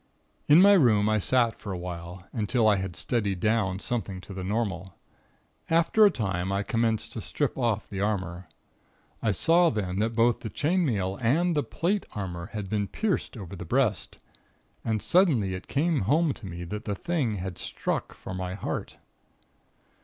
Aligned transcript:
"In 0.47 0.63
my 0.63 0.73
room, 0.73 1.07
I 1.07 1.19
sat 1.19 1.59
for 1.59 1.71
a 1.71 1.77
while, 1.77 2.27
until 2.33 2.67
I 2.67 2.77
had 2.77 2.95
steadied 2.95 3.39
down 3.39 3.77
something 3.77 4.19
to 4.21 4.33
the 4.33 4.43
normal. 4.43 4.95
After 5.69 6.07
a 6.07 6.09
time 6.09 6.51
I 6.51 6.63
commenced 6.63 7.11
to 7.13 7.21
strip 7.21 7.55
off 7.55 7.87
the 7.87 7.99
armor. 8.01 8.47
I 9.21 9.29
saw 9.31 9.69
then 9.69 9.99
that 9.99 10.15
both 10.15 10.39
the 10.39 10.49
chain 10.49 10.83
mail 10.87 11.19
and 11.21 11.55
the 11.55 11.61
plate 11.61 12.07
armor 12.15 12.47
had 12.47 12.67
been 12.67 12.87
pierced 12.87 13.37
over 13.37 13.55
the 13.55 13.63
breast. 13.63 14.17
And, 14.83 15.03
suddenly, 15.03 15.53
it 15.53 15.67
came 15.67 15.99
home 15.99 16.33
to 16.33 16.47
me 16.47 16.63
that 16.63 16.85
the 16.85 16.95
Thing 16.95 17.35
had 17.35 17.59
struck 17.59 18.11
for 18.15 18.33
my 18.33 18.55
heart. 18.55 18.97